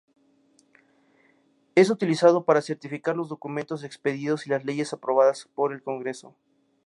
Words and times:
Es 1.75 1.91
utilizado 1.91 2.43
para 2.43 2.63
certificar 2.63 3.15
los 3.15 3.29
documentos 3.29 3.83
expedidos 3.83 4.47
y 4.47 4.49
las 4.49 4.65
leyes 4.65 4.93
aprobadas 4.93 5.47
por 5.53 5.73
el 5.73 5.83
Congreso. 5.83 6.35